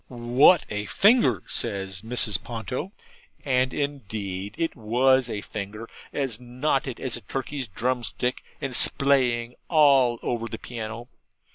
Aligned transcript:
'What 0.07 0.65
a 0.71 0.87
finger!' 0.87 1.43
says 1.45 2.01
Mrs. 2.01 2.43
Ponto; 2.43 2.91
and 3.45 3.71
indeed 3.71 4.55
it 4.57 4.75
WAS 4.75 5.29
a 5.29 5.41
finger, 5.41 5.87
as 6.11 6.39
knotted 6.39 6.99
as 6.99 7.17
a 7.17 7.21
turkey's 7.21 7.67
drumstick, 7.67 8.41
and 8.59 8.75
splaying 8.75 9.53
all 9.69 10.17
over 10.23 10.47
the 10.47 10.57
piano. 10.57 11.07